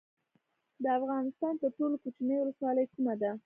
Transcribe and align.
د 0.83 0.85
افغانستان 0.99 1.53
تر 1.61 1.69
ټولو 1.77 1.95
کوچنۍ 2.03 2.35
ولسوالۍ 2.39 2.85
کومه 2.93 3.13
ده؟ 3.21 3.31